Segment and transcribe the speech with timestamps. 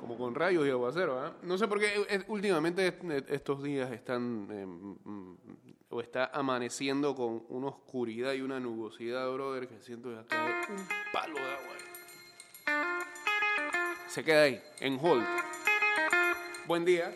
[0.00, 1.20] como con rayos y aguacero.
[1.20, 1.36] ¿ah?
[1.42, 5.36] No sé por qué eh, eh, últimamente eh, estos días están eh, mm,
[5.90, 10.86] o está amaneciendo con una oscuridad y una nubosidad, brother, que siento que cae un
[11.12, 11.76] palo de agua.
[14.08, 15.24] Se queda ahí, en hold.
[16.66, 17.12] Buen día.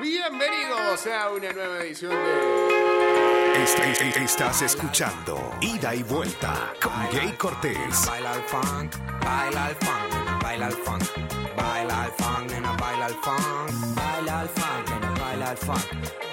[0.00, 2.81] Bienvenidos a una nueva edición de
[3.62, 8.06] Estás escuchando Ida y Vuelta con Gay Cortés.
[8.08, 11.02] Baila el funk, baila el funk, baila el funk.
[11.56, 13.94] Baila el funk, nena, baila el funk.
[13.94, 15.84] Baila el funk, nena, baila el funk.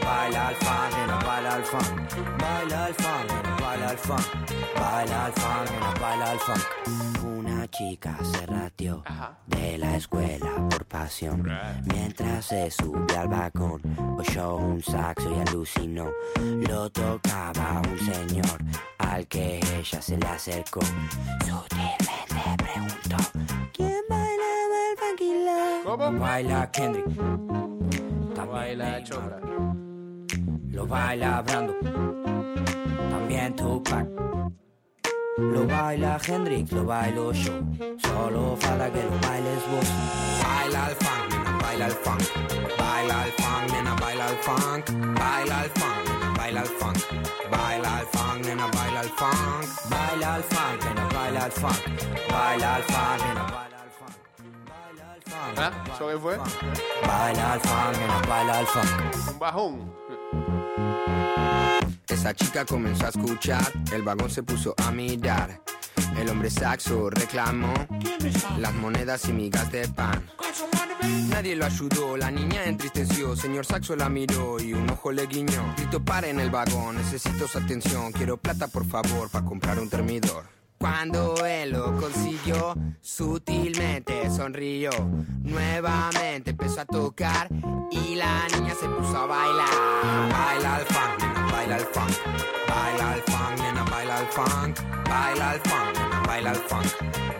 [0.03, 2.41] Baila el funk, nena, baila el funk.
[2.41, 4.25] Baila el funk, nena, baila el funk.
[4.79, 7.58] Baila el funk, nena, baila el funk.
[7.79, 9.01] Chica se ratió
[9.47, 11.47] de la escuela por pasión.
[11.85, 13.81] Mientras se sube al balcón,
[14.17, 16.09] oyó un saxo y alucinó.
[16.67, 18.59] Lo tocaba un señor
[18.97, 20.81] al que ella se le acercó.
[20.81, 23.39] Sutilmente preguntó:
[23.71, 25.83] ¿Quién bailaba el love?
[25.85, 26.19] ¿Cómo?
[26.19, 27.05] Baila Kendrick.
[28.35, 29.03] También Baila.
[29.05, 29.39] Chopra.
[30.67, 31.75] Lo baila Brando.
[33.09, 34.28] También Tupac.
[35.39, 37.53] Lo baila Hendrix, lo bailo yo.
[37.97, 39.87] Solo falta que lo bailes vos.
[40.43, 42.23] Baila el funk, nena, baila el funk.
[42.77, 44.89] Baila el funk, nena, baila el funk.
[45.17, 46.97] Baila el funk, nena, baila el funk.
[47.49, 49.39] Baila el funk, nena, baila el funk.
[49.89, 51.79] Baila el funk, nena, baila el funk.
[52.31, 54.15] Baila el funk, nena, baila el funk.
[55.57, 55.71] ¿Ah?
[55.93, 56.37] ¿Eso qué fue?
[57.07, 59.31] Baila el funk, nena, baila el funk.
[59.31, 59.93] Un bajón.
[62.09, 65.61] Esa chica comenzó a escuchar, el vagón se puso a mirar.
[66.19, 67.73] El hombre saxo reclamó
[68.57, 70.25] las monedas y migas de pan.
[71.29, 73.35] Nadie lo ayudó, la niña entristeció.
[73.35, 75.73] Señor Saxo la miró y un ojo le guiñó.
[75.77, 78.11] Grito, para en el vagón, necesito su atención.
[78.11, 80.58] Quiero plata, por favor, para comprar un termidor.
[80.79, 84.91] Cuando él lo consiguió, sutilmente sonrió.
[85.43, 87.49] Nuevamente empezó a tocar
[87.91, 89.67] y la niña se puso a bailar.
[90.31, 92.17] Baila el funk, nena, baila el funk.
[92.69, 94.79] Baila el funk, nena, baila el funk.
[95.09, 96.85] Baila el funk, nena, baila el funk.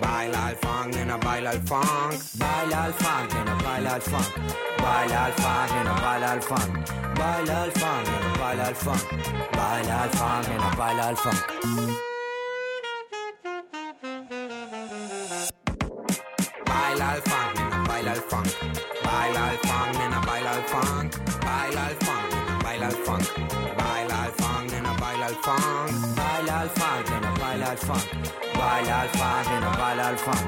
[0.01, 1.85] Baila el funk, nena, baila el funk.
[2.39, 4.49] Baila el funk, nena, baila el funk.
[4.83, 6.89] Baila el funk, nena, baila el funk.
[7.17, 9.03] Baila el funk, nena, baila el funk.
[9.55, 11.88] Baila el funk, nena, baila el funk.
[17.09, 18.47] baila al funk, nena, baila al funk.
[19.03, 21.15] Baila al funk, nena, baila al funk.
[21.41, 23.25] Baila al funk, nena, baila al funk.
[23.77, 25.63] Baila al funk, nena, baila al funk.
[26.13, 28.05] Baila al funk, nena, baila al funk.
[28.57, 30.41] Baila al funk, nena, baila al funk.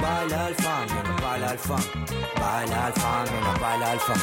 [0.00, 1.84] Baila al funk, nena, baila al funk.
[2.40, 4.22] Baila al funk, nena, baila al funk.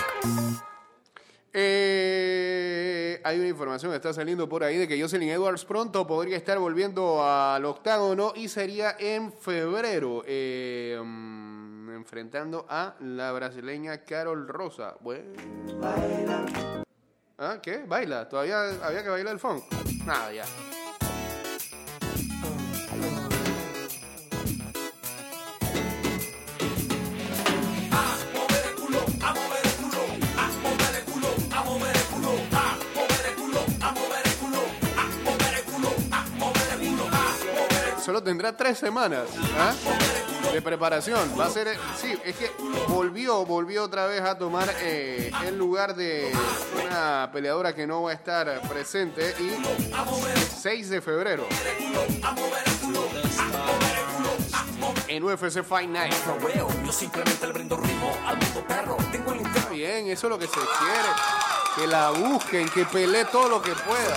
[1.55, 6.35] Eh, hay una información que está saliendo por ahí de que Jocelyn Edwards pronto podría
[6.35, 10.23] estar volviendo al octágono y sería en febrero.
[10.25, 10.99] Eh,
[12.03, 14.95] enfrentando a la brasileña Carol Rosa.
[14.99, 15.31] Bueno.
[17.37, 17.85] ¿Ah, ¿Qué?
[17.87, 18.27] ¿Baila?
[18.27, 19.63] ¿Todavía había que bailar el funk?
[20.05, 20.43] Nada, ya.
[38.03, 39.73] Solo tendrá tres semanas ¿ah?
[40.53, 41.29] De preparación.
[41.39, 42.51] Va a ser, eh, sí, es que
[42.87, 46.31] volvió, volvió otra vez a tomar eh, el lugar de
[46.85, 49.51] una peleadora que no va a estar presente y
[50.61, 51.47] 6 de febrero
[55.07, 56.13] en UFC Fight Night.
[56.85, 58.97] Yo simplemente le brindo ritmo al mundo perro.
[59.11, 61.52] Tengo el Está bien, eso es lo que se quiere.
[61.75, 64.15] Que la busquen, que pelee todo lo que pueda.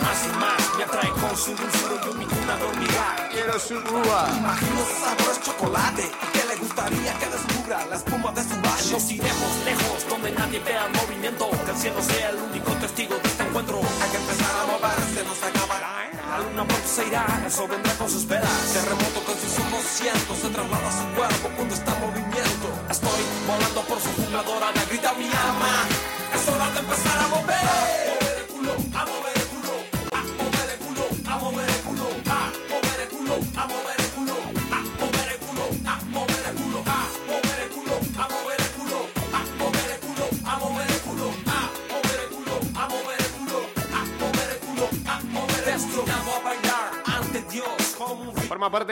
[0.00, 0.76] más y más.
[0.76, 3.28] Me atrae con su dulzura y mi cuna dormirá.
[3.32, 4.28] Quiero su uva.
[4.36, 6.10] Imagino su sabor es chocolate.
[6.32, 8.92] Que le gustaría que descubra la espuma de su valle.
[8.92, 11.50] Nos iremos lejos, donde nadie vea el movimiento.
[11.64, 13.80] Que el cielo sea el único testigo de este encuentro.
[14.02, 16.10] Hay que empezar a moverse, no se acabará.
[16.30, 18.72] La luna pronto se irá, el sol vendrá con sus velas.
[18.74, 22.68] Terremoto con sus ojos cientos se traslada a su cuerpo cuando está en movimiento.
[22.90, 25.99] Estoy volando por su jungla dorada, grita mi alma.
[26.34, 27.29] Es hora de empezar a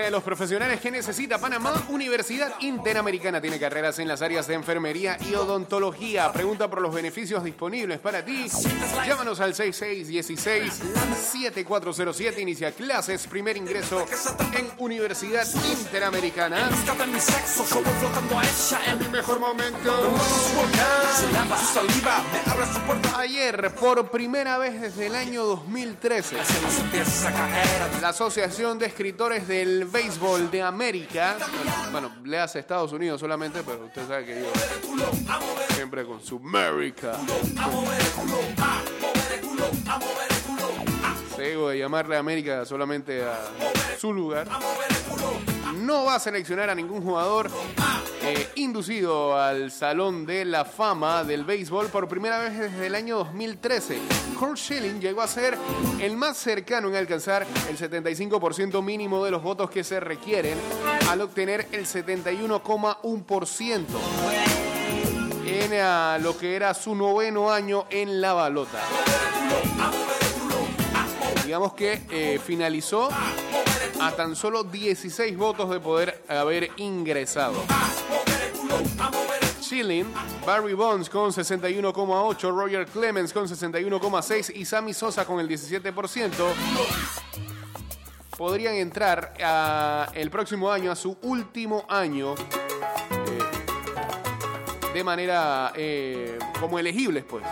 [0.09, 1.85] de los profesionales que necesita Panamá.
[1.91, 6.33] Universidad Interamericana tiene carreras en las áreas de enfermería y odontología.
[6.33, 8.47] Pregunta por los beneficios disponibles para ti.
[9.07, 12.39] Llámanos al 6616-7407.
[12.39, 13.27] Inicia clases.
[13.27, 14.07] Primer ingreso
[14.57, 15.47] en Universidad
[15.79, 16.71] Interamericana.
[18.87, 20.15] En mi mejor momento.
[23.15, 27.69] Ayer, por primera vez desde el año 2013, Se nos empieza a caer.
[28.01, 31.37] la Asociación de Escritores del Béisbol de América,
[31.91, 34.47] bueno, le hace Estados Unidos solamente, pero usted sabe que yo
[35.75, 37.15] siempre con su América.
[41.37, 43.41] Sigo de llamarle América solamente a
[43.99, 44.47] su lugar.
[45.75, 47.51] No va a seleccionar a ningún jugador
[48.23, 53.19] eh, inducido al Salón de la Fama del Béisbol por primera vez desde el año
[53.19, 53.99] 2013.
[54.39, 55.59] Kurt Schilling llegó a ser
[56.01, 60.59] el más cercano en alcanzar el 75% mínimo de los votos que se requieren
[61.09, 63.85] al obtener el 71,1%
[65.47, 68.81] en ah, lo que era su noveno año en la balota.
[71.45, 73.09] Digamos que eh, finalizó
[74.01, 77.63] a tan solo 16 votos de poder haber ingresado.
[79.61, 80.07] Chilling,
[80.47, 86.31] Barry Bonds con 61,8, Roger Clemens con 61,6 y Sammy Sosa con el 17%
[88.37, 93.39] podrían entrar a- el próximo año a su último año eh,
[94.95, 97.45] de manera eh, como elegibles, pues.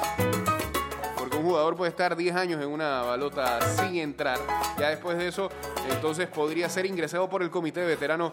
[1.18, 4.38] Porque un jugador puede estar 10 años en una balota sin entrar.
[4.78, 5.50] Ya después de eso,
[5.90, 8.32] entonces podría ser ingresado por el comité de veteranos.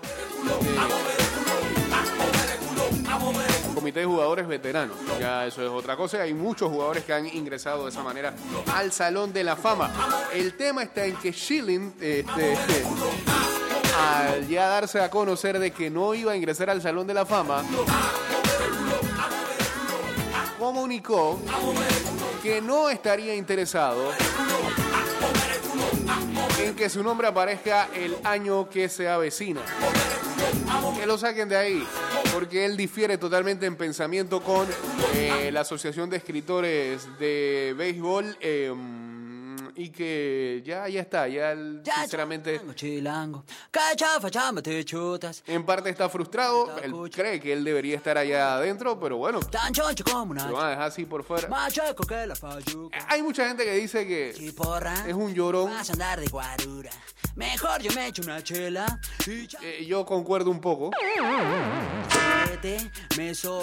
[3.42, 4.96] eh, comité de jugadores veteranos.
[5.20, 6.22] Ya eso es otra cosa.
[6.22, 8.34] Hay muchos jugadores que han ingresado de esa manera
[8.74, 9.92] al Salón de la Fama.
[10.34, 12.56] El tema está en que Schilling, este,
[14.00, 17.26] al ya darse a conocer de que no iba a ingresar al Salón de la
[17.26, 17.64] Fama,
[20.58, 21.40] comunicó
[22.42, 24.12] que no estaría interesado
[26.84, 29.62] que su nombre aparezca el año que se avecina.
[31.00, 31.88] Que lo saquen de ahí,
[32.34, 34.68] porque él difiere totalmente en pensamiento con
[35.16, 38.74] eh, la Asociación de Escritores de Béisbol eh,
[39.75, 43.46] y que ya, ya está, ya él, sinceramente Chilango, chilango.
[43.72, 45.44] Cachafa, chamba, te chutas.
[45.48, 49.74] en parte está frustrado, él cree que él debería estar allá adentro, pero bueno, Tan
[49.74, 50.48] choncho como una.
[50.48, 51.48] lo van a dejar así por fuera.
[51.48, 52.36] Más que la.
[53.08, 55.08] Hay mucha gente que dice que Chiporra.
[55.08, 55.72] es un llorón.
[55.72, 56.92] Vas a andar de guarura.
[57.36, 59.00] Mejor yo me echo una chela.
[59.25, 60.92] Y Eh, yo concuerdo un poco.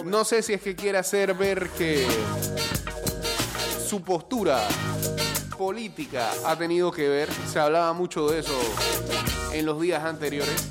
[0.04, 2.06] No sé si es que quiere hacer ver que
[3.88, 4.66] su postura
[5.60, 7.28] política ha tenido que ver.
[7.46, 8.58] Se hablaba mucho de eso
[9.52, 10.70] en los días anteriores,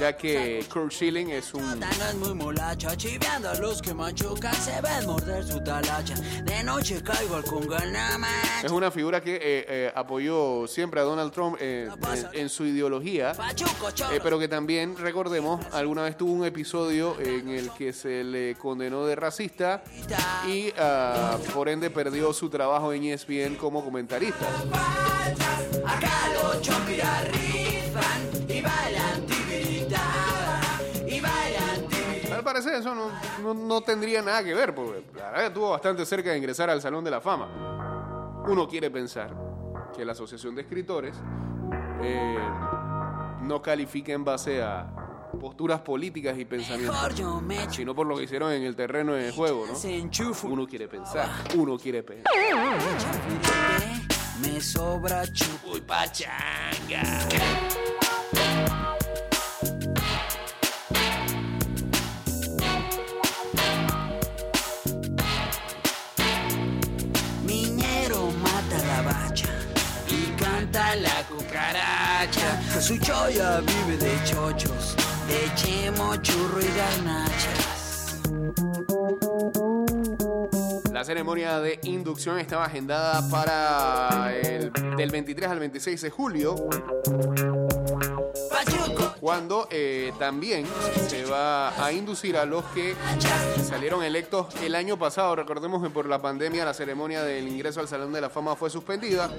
[0.00, 4.80] ya que Kurt Schilling es un es muy molacha, chiveando a los que machucan, se
[4.80, 6.14] ven morder su talacha.
[6.44, 7.44] De noche caigo al
[8.64, 11.88] es una figura que eh, eh, apoyó siempre a Donald Trump eh,
[12.32, 13.32] en, en su ideología.
[14.12, 18.54] Eh, pero que también, recordemos, alguna vez tuvo un episodio en el que se le
[18.56, 19.82] condenó de racista
[20.46, 24.46] y ah, por ende perdió su trabajo en ESPN como comentarista.
[32.66, 33.10] Eso no,
[33.42, 36.80] no- no tendría nada que ver, porque la verdad estuvo bastante cerca de ingresar al
[36.80, 38.44] Salón de la Fama.
[38.46, 39.34] Uno quiere pensar
[39.96, 41.14] que la Asociación de Escritores
[42.02, 42.38] eh,
[43.42, 44.86] no califica en base a
[45.40, 46.96] posturas políticas y pensamientos,
[47.42, 49.74] me sino por lo que hicieron en el terreno de juego, ¿no?
[50.48, 52.32] Uno quiere pensar, uno quiere pensar.
[54.40, 55.72] Me sobra chupo.
[55.72, 57.02] Uy, pachanga.
[72.18, 72.80] Cucaracha.
[72.80, 74.96] Su choya vive de chochos,
[75.28, 78.18] de chemo, churro y garnachas.
[80.92, 86.56] La ceremonia de inducción estaba agendada para el del 23 al 26 de julio,
[89.20, 90.66] cuando eh, también
[91.08, 92.94] se va a inducir a los que
[93.68, 95.36] salieron electos el año pasado.
[95.36, 98.70] Recordemos que por la pandemia la ceremonia del ingreso al Salón de la Fama fue
[98.70, 99.30] suspendida.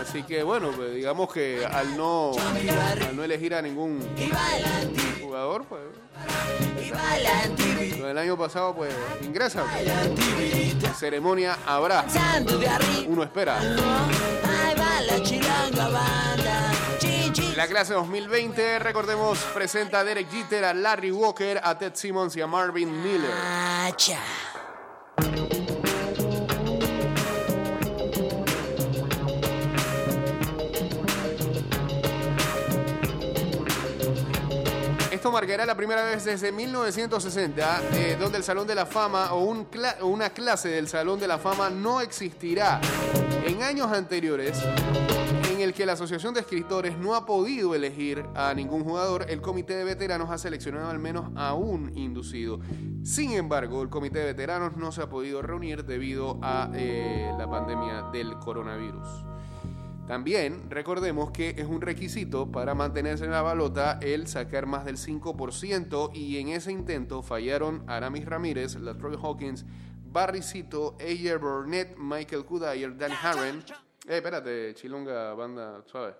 [0.00, 2.32] Así que bueno, pues, digamos que al no,
[3.08, 4.00] al no elegir a ningún
[5.20, 5.82] jugador, pues
[7.98, 9.64] lo del año pasado pues ingresa.
[10.14, 10.94] tibirita.
[10.94, 12.06] Ceremonia habrá.
[13.08, 13.58] Uno espera.
[17.56, 22.40] La clase 2020, recordemos, presenta a Derek Jeter, a Larry Walker, a Ted Simmons y
[22.42, 23.30] a Marvin Miller.
[23.32, 24.18] Acha.
[35.10, 39.44] Esto marcará la primera vez desde 1960, eh, donde el Salón de la Fama o,
[39.44, 42.80] un cla- o una clase del Salón de la Fama no existirá.
[43.46, 44.58] En años anteriores,
[45.76, 49.84] que la Asociación de Escritores no ha podido elegir a ningún jugador, el Comité de
[49.84, 52.60] Veteranos ha seleccionado al menos a un inducido.
[53.02, 57.50] Sin embargo, el Comité de Veteranos no se ha podido reunir debido a eh, la
[57.50, 59.06] pandemia del coronavirus.
[60.06, 64.96] También recordemos que es un requisito para mantenerse en la balota el sacar más del
[64.96, 69.66] 5% y en ese intento fallaron Aramis Ramírez, Latroy Hawkins,
[70.10, 70.96] Barry Cito.
[71.38, 73.62] Burnett, Michael Kudayer, Dan Harren.
[74.08, 76.14] Eh, espérate, Chilonga, banda suave.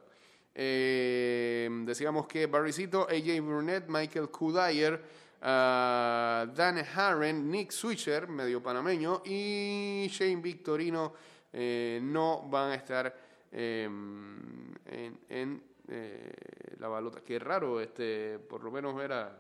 [0.53, 3.41] Eh, decíamos que Barry Cito, A.J.
[3.41, 5.01] Burnett, Michael Kudayer,
[5.43, 11.13] ah, Dan Harren, Nick Switcher, medio panameño, y Shane Victorino
[11.53, 13.15] eh, no van a estar
[13.53, 16.33] eh, en, eh,
[16.79, 17.21] la balota.
[17.21, 19.39] Qué raro, este, por lo menos ver a,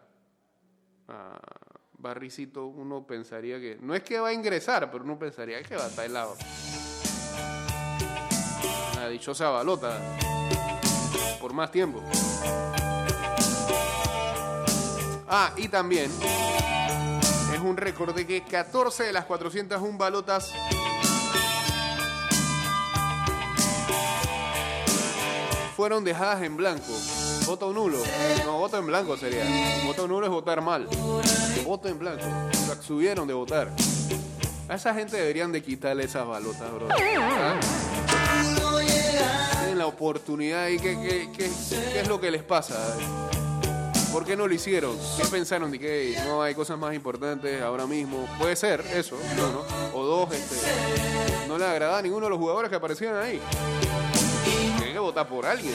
[1.08, 1.40] a
[1.94, 5.86] Barricito, uno pensaría que, no es que va a ingresar, pero uno pensaría que va
[5.86, 6.26] a estar la
[9.18, 9.98] dichosa balota
[11.40, 12.02] por más tiempo.
[15.26, 16.10] Ah, y también
[17.54, 20.52] es un récord de que 14 de las 401 balotas
[25.74, 26.92] fueron dejadas en blanco.
[27.46, 27.98] Voto nulo.
[28.44, 29.44] No, voto en blanco sería.
[29.86, 30.86] Voto nulo es votar mal.
[31.64, 32.24] Voto en blanco.
[32.52, 33.72] Se abstuvieron de votar.
[34.68, 36.88] A esa gente deberían de quitarle esas balotas, bro.
[36.90, 37.58] ¿Ah?
[39.86, 42.74] Oportunidad y ¿qué, qué, qué- es lo que les pasa?
[44.12, 44.96] ¿Por qué no lo hicieron?
[45.16, 48.26] ¿Qué pensaron de que no hay cosas más importantes ahora mismo?
[48.38, 49.62] Puede ser eso, uno.
[49.94, 50.56] O dos, este,
[51.48, 53.40] no le agrada a ninguno de los jugadores que aparecían ahí.
[54.78, 55.74] Tienen que votar por alguien.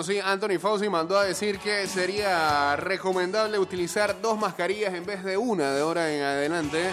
[0.00, 5.22] Bueno, sí, Anthony Fauci mandó a decir que sería recomendable utilizar dos mascarillas en vez
[5.22, 6.86] de una de ahora en adelante.
[6.88, 6.92] eh.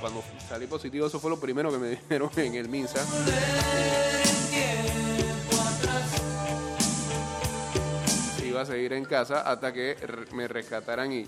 [0.00, 3.00] Cuando salí positivo, eso fue lo primero que me dijeron en el MINSA.
[8.46, 9.96] Iba a seguir en casa hasta que
[10.32, 11.26] me rescataran y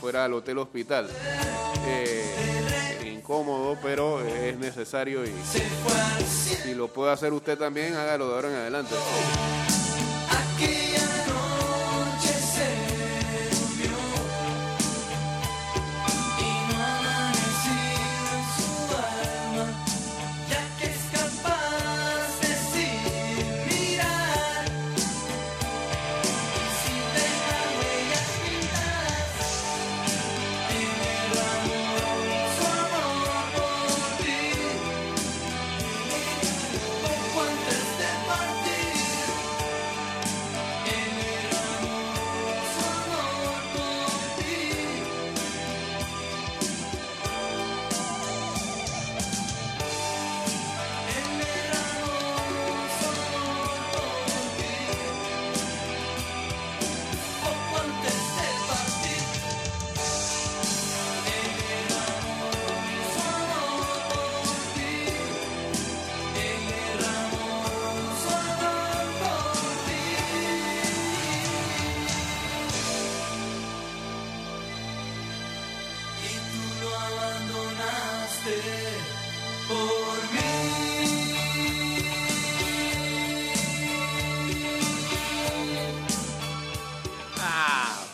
[0.00, 1.10] fuera al hotel hospital.
[1.86, 2.59] Eh,
[3.30, 8.54] incómodo, pero es necesario y si lo puede hacer usted también, hágalo de ahora en
[8.56, 8.94] adelante.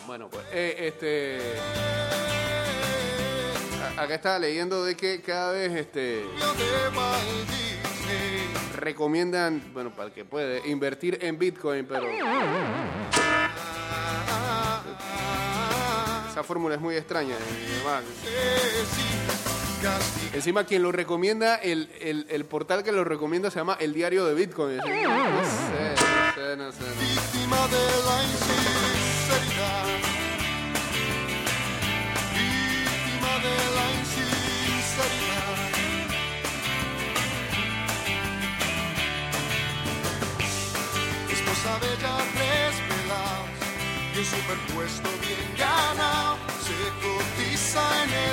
[0.07, 1.41] Bueno, pues eh, este
[3.99, 6.25] a- acá estaba leyendo de que cada vez este
[8.77, 12.07] recomiendan, bueno, para el que puede invertir en Bitcoin, pero
[16.31, 17.35] esa fórmula es muy extraña.
[17.79, 18.05] demás.
[20.33, 24.25] Encima quien lo recomienda, el, el, el portal que lo recomienda se llama El Diario
[24.25, 24.79] de Bitcoin.
[24.79, 25.03] No sé, no
[26.35, 26.85] sé, no sé.
[27.01, 29.87] víctima de la insinceridad.
[32.35, 35.57] Víctima de la insinceridad.
[41.33, 43.49] Esposa ya tres pelados
[44.15, 48.26] y un superpuesto bien ganado se cotiza en el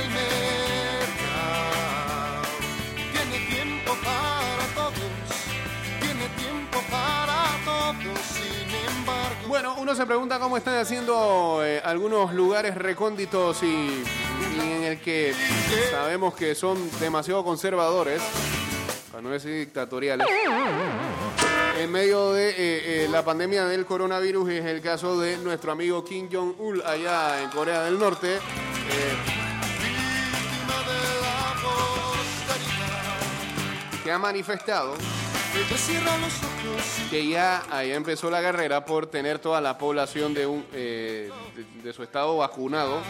[9.72, 14.04] Uno se pregunta cómo están haciendo eh, algunos lugares recónditos y,
[14.62, 15.34] en el que
[15.90, 18.22] sabemos que son demasiado conservadores,
[19.10, 20.28] para no decir dictatoriales,
[21.78, 26.04] en medio de eh, eh, la pandemia del coronavirus es el caso de nuestro amigo
[26.04, 28.40] Kim Jong-un allá en Corea del Norte.
[34.04, 34.96] que ha manifestado
[35.56, 41.30] Ojos que ya allá empezó la carrera por tener toda la población de, un, eh,
[41.84, 43.02] de, su estado vacunado.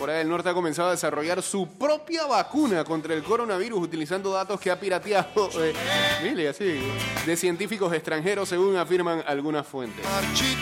[0.00, 4.58] Corea del Norte ha comenzado a desarrollar su propia vacuna contra el coronavirus utilizando datos
[4.58, 10.04] que ha pirateado eh, de científicos extranjeros, según afirman algunas fuentes.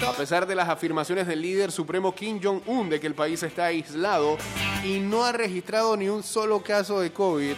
[0.06, 3.64] A pesar de las afirmaciones del líder supremo Kim Jong-un de que el país está
[3.66, 4.36] aislado
[4.84, 7.54] y no ha registrado ni un solo caso de COVID,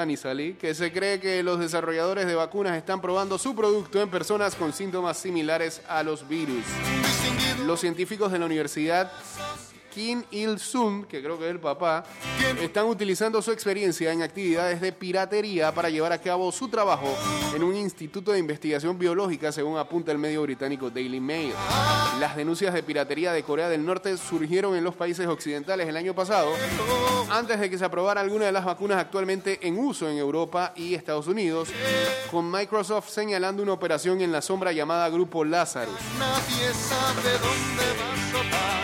[0.00, 4.00] deja ni salir, que se cree que los desarrolladores de vacunas están probando su producto
[4.00, 6.64] en personas con síntomas similares a los virus.
[7.66, 9.12] Los científicos de la Universidad
[9.90, 12.04] Kim Il-sung, que creo que es el papá,
[12.60, 17.14] están utilizando su experiencia en actividades de piratería para llevar a cabo su trabajo
[17.54, 21.52] en un instituto de investigación biológica, según apunta el medio británico Daily Mail.
[22.18, 26.14] Las denuncias de piratería de Corea del Norte surgieron en los países occidentales el año
[26.14, 26.52] pasado,
[27.30, 30.94] antes de que se aprobara alguna de las vacunas actualmente en uso en Europa y
[30.94, 31.70] Estados Unidos,
[32.30, 35.94] con Microsoft señalando una operación en la sombra llamada Grupo Lazarus.
[36.18, 38.79] Nadie sabe dónde va a.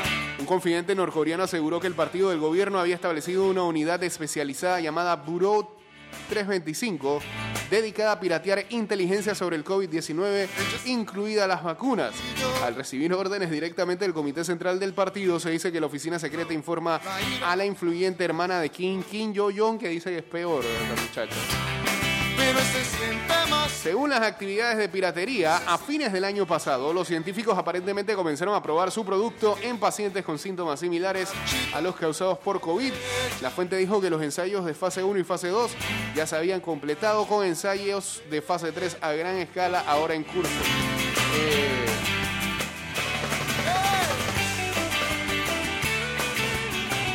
[0.47, 5.17] Un confidente norcoreano aseguró que el partido del gobierno había establecido una unidad especializada llamada
[5.17, 5.71] Bureau
[6.29, 7.19] 325
[7.69, 10.47] dedicada a piratear inteligencia sobre el COVID-19,
[10.85, 12.15] incluidas las vacunas.
[12.63, 16.53] Al recibir órdenes directamente del Comité Central del partido, se dice que la oficina secreta
[16.53, 17.01] informa
[17.45, 21.35] a la influyente hermana de Kim, Kim Yo-jong, que dice que es peor la muchacha.
[22.37, 23.36] Pero se.
[23.83, 28.63] Según las actividades de piratería, a fines del año pasado, los científicos aparentemente comenzaron a
[28.63, 31.31] probar su producto en pacientes con síntomas similares
[31.73, 32.93] a los causados por COVID.
[33.43, 35.71] La fuente dijo que los ensayos de fase 1 y fase 2
[36.15, 40.51] ya se habían completado con ensayos de fase 3 a gran escala ahora en curso.
[41.35, 41.87] Eh,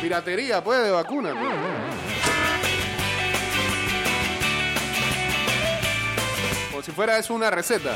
[0.00, 1.32] Piratería, pues, de vacuna.
[1.32, 2.11] pues.
[6.82, 7.94] si fuera eso una receta.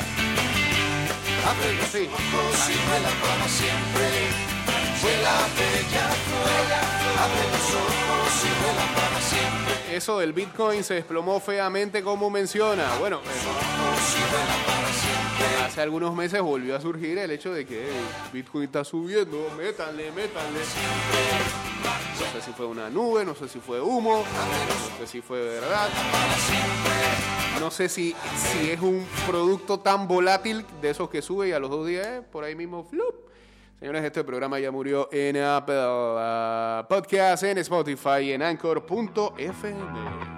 [1.44, 2.08] Ah, pues, sí.
[2.08, 4.06] para siempre.
[5.02, 6.80] Vuela, bella, vuela.
[7.22, 9.96] Abre los ojos y vuela para siempre.
[9.96, 12.94] Eso del Bitcoin se desplomó feamente como menciona.
[12.98, 13.20] Bueno,
[15.38, 17.88] eh, hace algunos meses volvió a surgir el hecho de que
[18.32, 19.50] Bitcoin está subiendo.
[19.56, 20.60] Métanle, métanle.
[22.18, 25.40] No sé si fue una nube, no sé si fue humo, no sé si fue
[25.40, 25.88] verdad.
[27.60, 31.58] No sé si, si es un producto tan volátil de esos que sube y a
[31.58, 33.26] los dos días, eh, por ahí mismo, flup.
[33.80, 40.35] Señores, este programa ya murió en Apple uh, Podcast, en Spotify, en Anchor.fm.